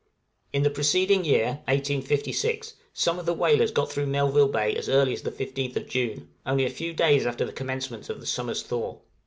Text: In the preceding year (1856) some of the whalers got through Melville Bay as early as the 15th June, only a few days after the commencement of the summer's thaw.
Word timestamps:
In 0.51 0.63
the 0.63 0.71
preceding 0.71 1.25
year 1.25 1.59
(1856) 1.67 2.73
some 2.91 3.19
of 3.19 3.27
the 3.27 3.35
whalers 3.35 3.69
got 3.69 3.91
through 3.91 4.07
Melville 4.07 4.47
Bay 4.47 4.75
as 4.75 4.89
early 4.89 5.13
as 5.13 5.21
the 5.21 5.29
15th 5.29 5.87
June, 5.87 6.27
only 6.43 6.65
a 6.65 6.71
few 6.71 6.91
days 6.91 7.27
after 7.27 7.45
the 7.45 7.53
commencement 7.53 8.09
of 8.09 8.19
the 8.19 8.25
summer's 8.25 8.63
thaw. 8.63 8.97